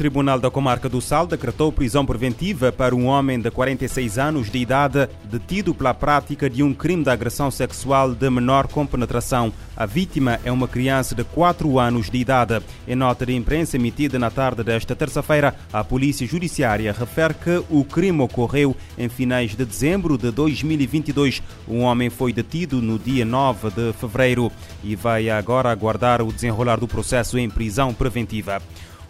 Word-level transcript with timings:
O 0.00 0.02
Tribunal 0.02 0.40
da 0.40 0.50
Comarca 0.50 0.88
do 0.88 0.98
Sal 0.98 1.26
decretou 1.26 1.70
prisão 1.70 2.06
preventiva 2.06 2.72
para 2.72 2.96
um 2.96 3.04
homem 3.04 3.38
de 3.38 3.50
46 3.50 4.16
anos 4.18 4.50
de 4.50 4.56
idade 4.56 5.06
detido 5.24 5.74
pela 5.74 5.92
prática 5.92 6.48
de 6.48 6.62
um 6.62 6.72
crime 6.72 7.04
de 7.04 7.10
agressão 7.10 7.50
sexual 7.50 8.14
de 8.14 8.30
menor 8.30 8.66
com 8.66 8.86
penetração. 8.86 9.52
A 9.76 9.84
vítima 9.84 10.40
é 10.42 10.50
uma 10.50 10.66
criança 10.66 11.14
de 11.14 11.22
4 11.22 11.78
anos 11.78 12.08
de 12.08 12.16
idade. 12.16 12.62
Em 12.88 12.96
nota 12.96 13.26
de 13.26 13.34
imprensa 13.34 13.76
emitida 13.76 14.18
na 14.18 14.30
tarde 14.30 14.64
desta 14.64 14.96
terça-feira, 14.96 15.54
a 15.70 15.84
Polícia 15.84 16.26
Judiciária 16.26 16.96
refere 16.98 17.34
que 17.34 17.62
o 17.68 17.84
crime 17.84 18.22
ocorreu 18.22 18.74
em 18.96 19.10
finais 19.10 19.50
de 19.50 19.66
dezembro 19.66 20.16
de 20.16 20.30
2022. 20.30 21.42
Um 21.68 21.82
homem 21.82 22.08
foi 22.08 22.32
detido 22.32 22.80
no 22.80 22.98
dia 22.98 23.26
9 23.26 23.68
de 23.68 23.92
fevereiro 23.92 24.50
e 24.82 24.96
vai 24.96 25.28
agora 25.28 25.70
aguardar 25.70 26.22
o 26.22 26.32
desenrolar 26.32 26.80
do 26.80 26.88
processo 26.88 27.36
em 27.36 27.50
prisão 27.50 27.92
preventiva. 27.92 28.62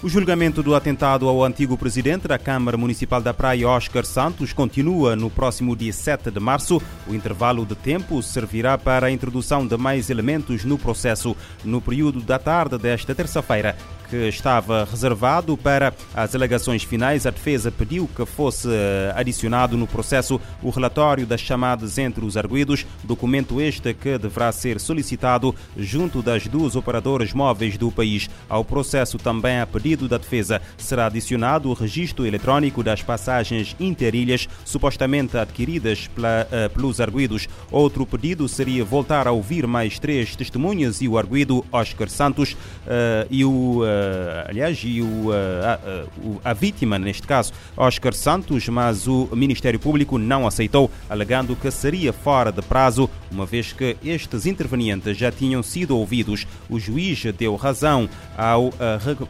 O 0.03 0.09
julgamento 0.09 0.63
do 0.63 0.75
atentado 0.75 1.29
ao 1.29 1.45
antigo 1.45 1.77
presidente 1.77 2.27
da 2.27 2.39
Câmara 2.39 2.75
Municipal 2.75 3.21
da 3.21 3.35
Praia, 3.35 3.69
Oscar 3.69 4.03
Santos, 4.07 4.51
continua 4.51 5.15
no 5.15 5.29
próximo 5.29 5.77
dia 5.77 5.93
7 5.93 6.31
de 6.31 6.41
março. 6.41 6.81
O 7.07 7.15
intervalo 7.15 7.67
de 7.67 7.75
tempo 7.75 8.23
servirá 8.23 8.79
para 8.79 9.09
a 9.09 9.11
introdução 9.11 9.67
de 9.67 9.77
mais 9.77 10.09
elementos 10.09 10.65
no 10.65 10.79
processo. 10.79 11.37
No 11.63 11.83
período 11.83 12.23
da 12.23 12.39
tarde 12.39 12.79
desta 12.79 13.15
terça-feira, 13.15 13.77
que 14.11 14.29
estava 14.29 14.85
reservado 14.85 15.57
para 15.57 15.95
as 16.13 16.35
alegações 16.35 16.83
finais, 16.83 17.27
a 17.27 17.31
defesa 17.31 17.71
pediu 17.71 18.11
que 18.15 18.27
fosse 18.27 18.69
eh, 18.69 19.13
adicionado 19.15 19.77
no 19.77 19.87
processo 19.87 20.41
o 20.61 20.71
relatório 20.71 21.25
das 21.25 21.41
chamadas 21.41 21.97
entre 21.97 22.25
os 22.25 22.37
arguídos, 22.37 22.85
documento 23.05 23.61
este 23.61 23.95
que 23.95 24.19
deverá 24.19 24.51
ser 24.51 24.81
solicitado 24.81 25.55
junto 25.77 26.23
das 26.23 26.49
duas 26.49 26.75
operadoras 26.75 27.33
móveis 27.33 27.79
do 27.79 27.93
país. 27.93 28.29
Ao 28.49 28.65
processo, 28.65 29.17
também 29.17 29.61
a 29.61 29.67
pedido 29.67 30.09
da 30.09 30.19
defesa, 30.19 30.61
será 30.77 31.07
adicionado 31.07 31.71
o 31.71 31.75
registro 31.75 32.27
eletrónico 32.27 32.83
das 32.83 33.03
passagens 33.03 33.77
interilhas 33.79 34.49
supostamente 34.65 35.39
adquiridas 35.39 36.09
pela, 36.09 36.49
uh, 36.51 36.71
pelos 36.71 37.01
arguídos. 37.01 37.49
Outro 37.71 38.05
pedido 38.05 38.49
seria 38.49 38.85
voltar 38.85 39.29
a 39.29 39.33
ouvir 39.33 39.67
mais 39.69 40.01
três 40.01 40.35
testemunhas 40.35 41.01
e 41.01 41.07
o 41.07 41.17
arguído 41.17 41.65
Oscar 41.71 42.09
Santos 42.09 42.53
uh, 42.53 43.27
e 43.31 43.45
o 43.45 43.83
uh, 43.83 44.00
aliás, 44.49 44.81
e 44.85 45.01
o, 45.03 45.33
eh, 45.33 45.65
a, 45.65 45.79
eh, 45.85 46.07
a, 46.45 46.53
vítima, 46.53 46.99
neste 46.99 47.27
caso, 47.27 47.53
Oscar 47.77 48.13
Santos, 48.15 48.69
mas 48.69 49.07
o 49.07 49.29
Ministério 49.33 49.79
Público 49.79 50.19
não 50.19 50.47
aceitou, 50.47 50.91
alegando 51.09 51.57
que 51.57 51.71
seria 51.71 52.13
fora 52.13 52.51
de 52.51 52.63
prazo, 52.63 53.09
uma 53.31 53.47
vez 53.47 53.73
que 53.73 53.97
estes 54.05 54.47
intervenientes 54.47 55.17
já 55.17 55.31
tinham 55.31 55.63
sido 55.63 55.97
ouvidos. 55.97 56.47
O 56.69 56.79
juiz 56.79 57.23
deu 57.39 57.55
razão 57.57 58.09
ao 58.37 58.71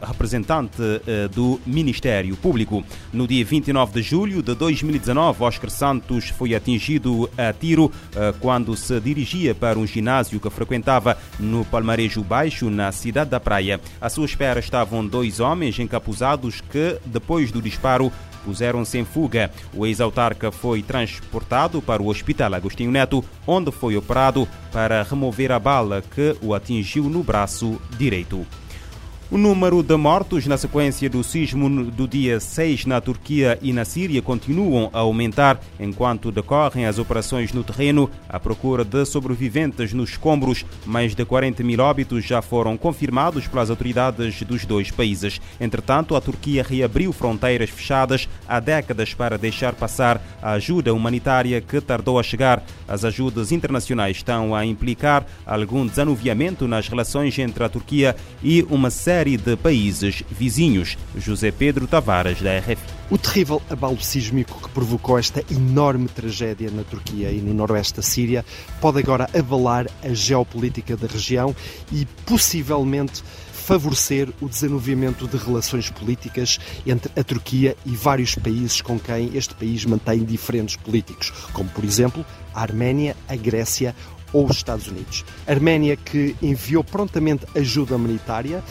representante 0.01 0.81
do 1.31 1.59
Ministério 1.65 2.35
Público. 2.35 2.83
No 3.13 3.27
dia 3.27 3.45
29 3.45 3.93
de 3.93 4.01
julho 4.01 4.41
de 4.41 4.55
2019, 4.55 5.43
Oscar 5.43 5.69
Santos 5.69 6.29
foi 6.29 6.55
atingido 6.55 7.29
a 7.37 7.53
tiro 7.53 7.91
quando 8.39 8.75
se 8.75 8.99
dirigia 8.99 9.53
para 9.53 9.77
um 9.77 9.85
ginásio 9.85 10.39
que 10.39 10.49
frequentava 10.49 11.17
no 11.39 11.63
Palmarejo 11.65 12.23
Baixo, 12.23 12.69
na 12.69 12.91
cidade 12.91 13.29
da 13.29 13.39
Praia. 13.39 13.79
À 13.99 14.09
sua 14.09 14.25
espera 14.25 14.60
estavam 14.63 15.05
dois 15.05 15.39
homens 15.39 15.77
encapuzados 15.79 16.61
que, 16.61 16.97
depois 17.05 17.51
do 17.51 17.61
disparo, 17.61 18.11
puseram-se 18.43 18.97
em 18.97 19.05
fuga. 19.05 19.51
O 19.73 19.85
ex-autarca 19.85 20.51
foi 20.51 20.81
transportado 20.81 21.81
para 21.81 22.01
o 22.01 22.07
Hospital 22.07 22.53
Agostinho 22.53 22.91
Neto, 22.91 23.23
onde 23.45 23.71
foi 23.71 23.95
operado 23.95 24.47
para 24.71 25.03
remover 25.03 25.51
a 25.51 25.59
bala 25.59 26.01
que 26.01 26.35
o 26.41 26.53
atingiu 26.53 27.03
no 27.03 27.23
braço 27.23 27.79
direito. 27.97 28.45
O 29.31 29.37
número 29.37 29.81
de 29.81 29.95
mortos 29.95 30.45
na 30.45 30.57
sequência 30.57 31.09
do 31.09 31.23
sismo 31.23 31.85
do 31.89 32.05
dia 32.05 32.37
6 32.37 32.85
na 32.85 32.99
Turquia 32.99 33.57
e 33.61 33.71
na 33.71 33.85
Síria 33.85 34.21
continuam 34.21 34.89
a 34.91 34.99
aumentar 34.99 35.57
enquanto 35.79 36.33
decorrem 36.33 36.85
as 36.85 36.99
operações 36.99 37.53
no 37.53 37.63
terreno 37.63 38.09
à 38.27 38.37
procura 38.37 38.83
de 38.83 39.05
sobreviventes 39.05 39.93
nos 39.93 40.09
escombros. 40.09 40.65
Mais 40.85 41.15
de 41.15 41.23
40 41.23 41.63
mil 41.63 41.79
óbitos 41.79 42.25
já 42.25 42.41
foram 42.41 42.75
confirmados 42.75 43.47
pelas 43.47 43.69
autoridades 43.69 44.43
dos 44.43 44.65
dois 44.65 44.91
países. 44.91 45.39
Entretanto, 45.61 46.13
a 46.17 46.19
Turquia 46.19 46.61
reabriu 46.61 47.13
fronteiras 47.13 47.69
fechadas 47.69 48.27
há 48.45 48.59
décadas 48.59 49.13
para 49.13 49.37
deixar 49.37 49.71
passar 49.75 50.21
a 50.41 50.51
ajuda 50.51 50.93
humanitária 50.93 51.61
que 51.61 51.79
tardou 51.79 52.19
a 52.19 52.23
chegar. 52.23 52.61
As 52.85 53.05
ajudas 53.05 53.53
internacionais 53.53 54.17
estão 54.17 54.53
a 54.53 54.65
implicar 54.65 55.25
algum 55.45 55.87
desanuviamento 55.87 56.67
nas 56.67 56.89
relações 56.89 57.39
entre 57.39 57.63
a 57.63 57.69
Turquia 57.69 58.13
e 58.43 58.63
uma 58.69 58.89
série 58.89 59.20
série 59.21 59.37
de 59.37 59.55
países 59.55 60.23
vizinhos. 60.31 60.97
José 61.15 61.51
Pedro 61.51 61.85
Tavares, 61.85 62.41
da 62.41 62.57
RF. 62.57 62.81
O 63.07 63.19
terrível 63.19 63.61
abalo 63.69 64.01
sísmico 64.01 64.59
que 64.59 64.69
provocou 64.69 65.19
esta 65.19 65.43
enorme 65.51 66.07
tragédia 66.07 66.71
na 66.71 66.83
Turquia 66.83 67.29
e 67.29 67.39
no 67.39 67.53
noroeste 67.53 67.97
da 67.97 68.01
Síria 68.01 68.43
pode 68.79 68.97
agora 68.97 69.29
abalar 69.37 69.85
a 70.03 70.11
geopolítica 70.11 70.97
da 70.97 71.05
região 71.05 71.55
e 71.91 72.07
possivelmente 72.25 73.21
favorecer 73.51 74.27
o 74.41 74.49
desenvolvimento 74.49 75.27
de 75.27 75.37
relações 75.37 75.87
políticas 75.91 76.59
entre 76.83 77.11
a 77.15 77.23
Turquia 77.23 77.77
e 77.85 77.91
vários 77.91 78.33
países 78.33 78.81
com 78.81 78.99
quem 78.99 79.29
este 79.35 79.53
país 79.53 79.85
mantém 79.85 80.23
diferentes 80.23 80.77
políticos, 80.77 81.31
como 81.53 81.69
por 81.69 81.83
exemplo 81.83 82.25
a 82.55 82.61
Arménia, 82.61 83.15
a 83.27 83.35
Grécia 83.35 83.95
ou 84.33 84.45
os 84.45 84.57
Estados 84.57 84.87
Unidos. 84.87 85.25
Arménia 85.47 85.95
que 85.95 86.35
enviou 86.41 86.83
prontamente 86.83 87.45
ajuda 87.55 87.95
humanitária 87.95 88.63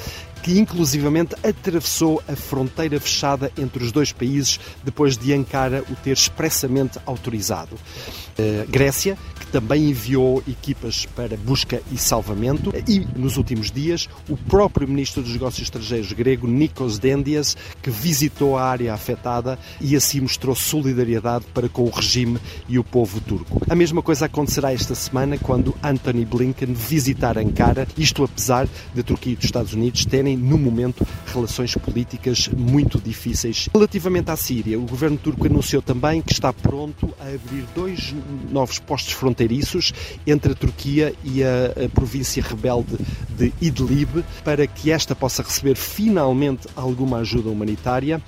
que 0.43 0.59
inclusivamente 0.59 1.35
atravessou 1.47 2.23
a 2.27 2.35
fronteira 2.35 2.99
fechada 2.99 3.53
entre 3.59 3.85
os 3.85 3.93
dois 3.93 4.13
países 4.13 4.59
depois 4.83 5.17
de 5.17 5.33
Ankara 5.33 5.85
o 5.91 5.97
ter 5.97 6.13
expressamente 6.13 6.99
autorizado. 7.05 7.75
Uh, 7.75 8.67
Grécia, 8.71 9.19
também 9.51 9.91
enviou 9.91 10.43
equipas 10.49 11.07
para 11.07 11.37
busca 11.37 11.83
e 11.93 11.99
salvamento 11.99 12.73
e, 12.89 13.01
nos 13.17 13.37
últimos 13.37 13.71
dias, 13.71 14.09
o 14.29 14.37
próprio 14.37 14.87
Ministro 14.87 15.23
dos 15.23 15.33
Negócios 15.33 15.63
Estrangeiros 15.63 16.13
grego, 16.13 16.47
Nikos 16.47 16.99
Dendias, 16.99 17.57
que 17.83 17.91
visitou 17.91 18.57
a 18.57 18.65
área 18.65 18.95
afetada 18.95 19.59
e 19.81 19.97
assim 19.97 20.21
mostrou 20.21 20.55
solidariedade 20.55 21.45
para 21.53 21.69
com 21.69 21.83
o 21.83 21.91
regime 21.91 22.39
e 22.69 22.79
o 22.79 22.85
povo 22.85 23.21
turco. 23.21 23.63
A 23.69 23.75
mesma 23.75 24.03
coisa 24.03 24.27
acontecerá 24.27 24.73
esta 24.73 24.95
semana 24.95 25.37
quando 25.37 25.75
Anthony 25.83 26.25
Blinken 26.25 26.73
visitar 26.73 27.37
Ankara, 27.37 27.87
isto 27.99 28.23
apesar 28.23 28.69
de 28.95 29.03
Turquia 29.03 29.33
e 29.33 29.37
dos 29.37 29.45
Estados 29.45 29.73
Unidos 29.75 30.05
terem, 30.05 30.37
no 30.37 30.57
momento, 30.57 31.07
relações 31.27 31.75
políticas 31.75 32.49
muito 32.49 33.01
difíceis. 33.01 33.69
Relativamente 33.75 34.31
à 34.31 34.37
Síria, 34.37 34.79
o 34.79 34.87
governo 34.87 35.17
turco 35.17 35.47
anunciou 35.47 35.83
também 35.83 36.23
que 36.23 36.33
está 36.33 36.53
pronto 36.53 37.13
a 37.19 37.25
abrir 37.25 37.65
dois 37.75 38.15
novos 38.51 38.79
postos 38.79 39.13
fronteiriços 39.13 39.40
fronteiriços 39.41 39.93
entre 40.27 40.53
a 40.53 40.55
Turquia 40.55 41.15
e 41.25 41.43
a, 41.43 41.87
a 41.87 41.89
província 41.89 42.43
rebelde 42.43 42.99
de 43.31 43.53
Idlib 43.61 44.23
para 44.45 44.67
que 44.67 44.91
esta 44.91 45.15
possa 45.15 45.43
receber 45.43 45.77
finalmente 45.77 46.69
alguma 46.77 47.19
ajuda 47.19 47.49
humanitária, 47.49 48.21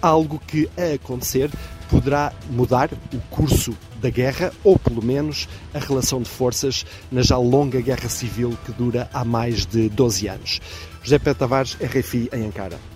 algo 0.00 0.40
que 0.46 0.68
a 0.76 0.94
acontecer 0.94 1.50
poderá 1.90 2.32
mudar 2.50 2.90
o 3.12 3.18
curso 3.30 3.76
da 4.00 4.08
guerra 4.08 4.52
ou 4.64 4.78
pelo 4.78 5.04
menos 5.04 5.48
a 5.72 5.78
relação 5.78 6.22
de 6.22 6.28
forças 6.28 6.84
na 7.12 7.22
já 7.22 7.36
longa 7.36 7.80
guerra 7.80 8.08
civil 8.08 8.56
que 8.64 8.72
dura 8.72 9.08
há 9.12 9.24
mais 9.24 9.66
de 9.66 9.88
12 9.90 10.28
anos. 10.28 10.60
José 11.02 11.18
Pedro 11.18 11.34
Tavares, 11.34 11.74
RFI 11.74 12.30
em 12.32 12.46
Ankara. 12.46 12.93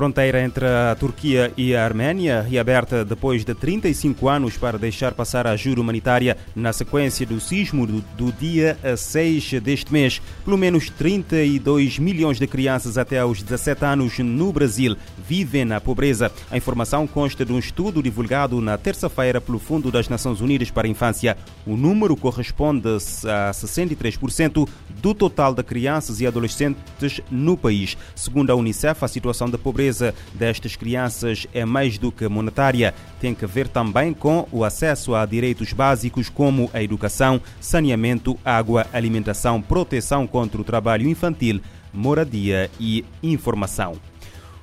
Fronteira 0.00 0.42
entre 0.42 0.64
a 0.64 0.96
Turquia 0.98 1.52
e 1.58 1.76
a 1.76 1.84
Arménia, 1.84 2.40
reaberta 2.40 3.04
depois 3.04 3.44
de 3.44 3.54
35 3.54 4.30
anos 4.30 4.56
para 4.56 4.78
deixar 4.78 5.12
passar 5.12 5.46
a 5.46 5.50
ajuda 5.50 5.78
humanitária 5.78 6.38
na 6.56 6.72
sequência 6.72 7.26
do 7.26 7.38
sismo 7.38 7.86
do, 7.86 8.00
do 8.16 8.32
dia 8.32 8.78
6 8.96 9.60
deste 9.60 9.92
mês. 9.92 10.22
Pelo 10.42 10.56
menos 10.56 10.88
32 10.88 11.98
milhões 11.98 12.38
de 12.38 12.46
crianças 12.46 12.96
até 12.96 13.18
aos 13.18 13.42
17 13.42 13.84
anos 13.84 14.18
no 14.20 14.50
Brasil 14.50 14.96
vivem 15.28 15.66
na 15.66 15.82
pobreza. 15.82 16.32
A 16.50 16.56
informação 16.56 17.06
consta 17.06 17.44
de 17.44 17.52
um 17.52 17.58
estudo 17.58 18.02
divulgado 18.02 18.58
na 18.58 18.78
terça-feira 18.78 19.38
pelo 19.38 19.58
Fundo 19.58 19.90
das 19.92 20.08
Nações 20.08 20.40
Unidas 20.40 20.70
para 20.70 20.88
a 20.88 20.90
Infância. 20.90 21.36
O 21.66 21.76
número 21.76 22.16
corresponde 22.16 22.88
a 22.88 23.50
63% 23.50 24.66
do 25.02 25.14
total 25.14 25.54
de 25.54 25.62
crianças 25.62 26.22
e 26.22 26.26
adolescentes 26.26 27.20
no 27.30 27.54
país. 27.54 27.98
Segundo 28.16 28.50
a 28.50 28.54
Unicef, 28.54 29.04
a 29.04 29.08
situação 29.08 29.50
da 29.50 29.58
pobreza 29.58 29.89
pobreza 29.90 30.14
destas 30.32 30.76
crianças 30.76 31.46
é 31.52 31.64
mais 31.64 31.98
do 31.98 32.12
que 32.12 32.28
monetária, 32.28 32.94
tem 33.20 33.34
que 33.34 33.46
ver 33.46 33.68
também 33.68 34.14
com 34.14 34.46
o 34.52 34.64
acesso 34.64 35.14
a 35.14 35.26
direitos 35.26 35.72
básicos 35.72 36.28
como 36.28 36.70
a 36.72 36.82
educação, 36.82 37.40
saneamento, 37.60 38.38
água, 38.44 38.86
alimentação, 38.92 39.60
proteção 39.60 40.26
contra 40.26 40.60
o 40.60 40.64
trabalho 40.64 41.08
infantil, 41.08 41.60
moradia 41.92 42.70
e 42.78 43.04
informação. 43.22 44.09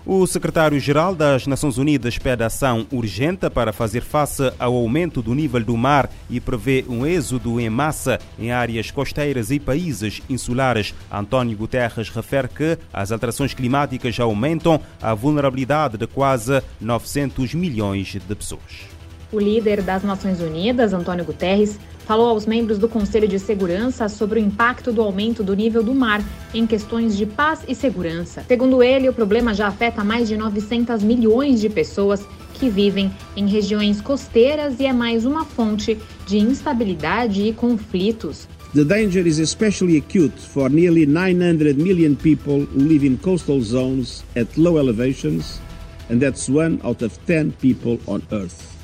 O 0.09 0.25
secretário-geral 0.25 1.13
das 1.13 1.45
Nações 1.47 1.77
Unidas 1.77 2.17
pede 2.17 2.41
ação 2.41 2.87
urgente 2.93 3.49
para 3.49 3.73
fazer 3.73 3.99
face 3.99 4.53
ao 4.57 4.73
aumento 4.73 5.21
do 5.21 5.35
nível 5.35 5.61
do 5.61 5.75
mar 5.75 6.09
e 6.29 6.39
prevê 6.39 6.85
um 6.87 7.05
êxodo 7.05 7.59
em 7.59 7.69
massa 7.69 8.17
em 8.39 8.49
áreas 8.49 8.89
costeiras 8.89 9.51
e 9.51 9.59
países 9.59 10.21
insulares. 10.29 10.95
António 11.11 11.57
Guterres 11.57 12.07
refere 12.07 12.47
que 12.47 12.77
as 12.93 13.11
alterações 13.11 13.53
climáticas 13.53 14.17
aumentam 14.17 14.79
a 15.01 15.13
vulnerabilidade 15.13 15.97
de 15.97 16.07
quase 16.07 16.63
900 16.79 17.53
milhões 17.53 18.07
de 18.07 18.33
pessoas. 18.33 18.96
O 19.31 19.39
líder 19.39 19.81
das 19.81 20.03
Nações 20.03 20.39
Unidas, 20.39 20.93
Antônio 20.93 21.25
Guterres, 21.25 21.77
falou 22.05 22.29
aos 22.29 22.45
membros 22.45 22.77
do 22.77 22.87
Conselho 22.87 23.27
de 23.27 23.37
Segurança 23.37 24.07
sobre 24.07 24.39
o 24.39 24.41
impacto 24.41 24.93
do 24.93 25.01
aumento 25.01 25.43
do 25.43 25.53
nível 25.53 25.83
do 25.83 25.93
mar 25.93 26.23
em 26.53 26.65
questões 26.65 27.17
de 27.17 27.25
paz 27.25 27.59
e 27.67 27.75
segurança. 27.75 28.45
Segundo 28.47 28.81
ele, 28.81 29.09
o 29.09 29.13
problema 29.13 29.53
já 29.53 29.67
afeta 29.67 30.01
mais 30.01 30.29
de 30.29 30.37
900 30.37 31.03
milhões 31.03 31.59
de 31.59 31.67
pessoas 31.67 32.25
que 32.53 32.69
vivem 32.69 33.11
em 33.35 33.47
regiões 33.47 33.99
costeiras 33.99 34.79
e 34.79 34.85
é 34.85 34.93
mais 34.93 35.25
uma 35.25 35.43
fonte 35.43 35.97
de 36.25 36.37
instabilidade 36.37 37.43
e 37.43 37.51
conflitos. 37.51 38.47
The 38.73 38.85
danger 38.85 39.27
is 39.27 39.39
especially 39.39 39.97
acute 39.97 40.39
for 40.39 40.69
nearly 40.69 41.05
900 41.05 41.77
million 41.77 42.15
people 42.15 42.65
who 42.65 42.79
live 42.79 43.05
in 43.05 43.17
coastal 43.17 43.59
zones 43.61 44.23
at 44.37 44.47
low 44.57 44.77
elevations, 44.77 45.59
and 46.09 46.19
that's 46.19 46.49
one 46.49 46.79
out 46.85 47.03
of 47.03 47.17
10 47.25 47.51
people 47.59 47.99
on 48.07 48.21
Earth. 48.31 48.76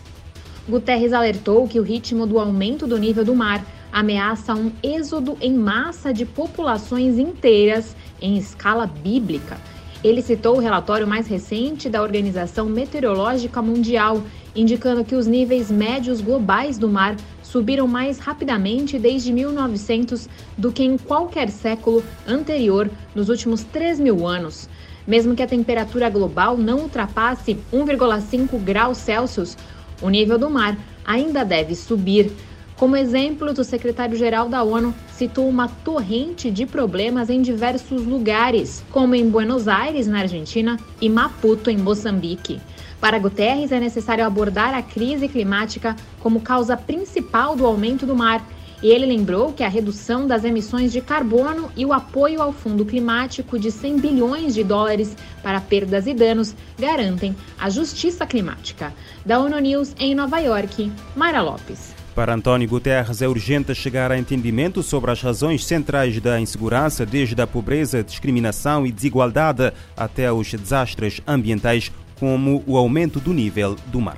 Guterres 0.67 1.11
alertou 1.11 1.67
que 1.67 1.77
o 1.77 1.83
ritmo 1.83 2.25
do 2.25 2.39
aumento 2.39 2.87
do 2.87 2.97
nível 2.97 3.25
do 3.25 3.35
mar 3.35 3.65
ameaça 3.91 4.55
um 4.55 4.71
êxodo 4.81 5.37
em 5.41 5.53
massa 5.53 6.13
de 6.13 6.25
populações 6.25 7.19
inteiras 7.19 7.95
em 8.21 8.37
escala 8.37 8.87
bíblica. 8.87 9.57
Ele 10.01 10.21
citou 10.21 10.55
o 10.55 10.59
relatório 10.59 11.05
mais 11.05 11.27
recente 11.27 11.89
da 11.89 12.01
Organização 12.01 12.65
Meteorológica 12.67 13.61
Mundial, 13.61 14.23
indicando 14.55 15.03
que 15.03 15.15
os 15.15 15.27
níveis 15.27 15.69
médios 15.69 16.21
globais 16.21 16.77
do 16.77 16.87
mar 16.87 17.17
subiram 17.41 17.87
mais 17.87 18.19
rapidamente 18.19 18.97
desde 18.97 19.33
1900 19.33 20.29
do 20.57 20.71
que 20.71 20.83
em 20.83 20.97
qualquer 20.97 21.49
século 21.49 22.01
anterior 22.25 22.89
nos 23.13 23.27
últimos 23.27 23.63
3 23.65 23.99
mil 23.99 24.25
anos. 24.25 24.69
Mesmo 25.05 25.35
que 25.35 25.43
a 25.43 25.47
temperatura 25.47 26.09
global 26.09 26.57
não 26.57 26.79
ultrapasse 26.79 27.57
1,5 27.71 28.57
graus 28.59 28.97
Celsius, 28.97 29.57
o 30.01 30.09
nível 30.09 30.37
do 30.37 30.49
mar 30.49 30.77
ainda 31.05 31.43
deve 31.43 31.75
subir. 31.75 32.31
Como 32.75 32.95
exemplo, 32.95 33.51
o 33.51 33.63
secretário-geral 33.63 34.49
da 34.49 34.63
ONU 34.63 34.93
citou 35.11 35.47
uma 35.47 35.67
torrente 35.67 36.49
de 36.49 36.65
problemas 36.65 37.29
em 37.29 37.41
diversos 37.41 38.05
lugares, 38.05 38.83
como 38.91 39.15
em 39.15 39.29
Buenos 39.29 39.67
Aires, 39.67 40.07
na 40.07 40.19
Argentina, 40.19 40.77
e 40.99 41.07
Maputo, 41.07 41.69
em 41.69 41.77
Moçambique. 41.77 42.59
Para 42.99 43.19
Guterres, 43.19 43.71
é 43.71 43.79
necessário 43.79 44.25
abordar 44.25 44.73
a 44.73 44.81
crise 44.81 45.27
climática 45.27 45.95
como 46.19 46.41
causa 46.41 46.75
principal 46.75 47.55
do 47.55 47.65
aumento 47.65 48.05
do 48.05 48.15
mar 48.15 48.45
e 48.83 48.91
ele 48.91 49.05
lembrou 49.05 49.53
que 49.53 49.63
a 49.63 49.69
redução 49.69 50.27
das 50.27 50.43
emissões 50.43 50.91
de 50.91 50.99
carbono 50.99 51.71
e 51.75 51.85
o 51.85 51.93
apoio 51.93 52.41
ao 52.41 52.51
Fundo 52.51 52.83
Climático 52.83 53.57
de 53.57 53.71
100 53.71 53.99
bilhões 53.99 54.53
de 54.53 54.63
dólares 54.63 55.15
para 55.41 55.61
perdas 55.61 56.05
e 56.05 56.13
danos 56.13 56.53
garantem 56.77 57.33
a 57.57 57.69
justiça 57.69 58.25
climática. 58.27 58.93
Da 59.25 59.39
ONU 59.39 59.57
News 59.59 59.95
em 59.97 60.13
Nova 60.13 60.39
York, 60.39 60.91
Mara 61.15 61.41
Lopes. 61.41 61.95
Para 62.13 62.35
António 62.35 62.67
Guterres, 62.67 63.23
é 63.23 63.27
urgente 63.27 63.73
chegar 63.73 64.11
a 64.11 64.19
entendimento 64.19 64.83
sobre 64.83 65.09
as 65.09 65.21
razões 65.21 65.65
centrais 65.65 66.19
da 66.19 66.39
insegurança, 66.39 67.05
desde 67.05 67.41
a 67.41 67.47
pobreza, 67.47 68.03
discriminação 68.03 68.85
e 68.85 68.91
desigualdade 68.91 69.73
até 69.97 70.31
os 70.31 70.51
desastres 70.51 71.21
ambientais, 71.25 71.91
como 72.19 72.63
o 72.67 72.77
aumento 72.77 73.19
do 73.19 73.33
nível 73.33 73.75
do 73.87 73.99
mar. 73.99 74.17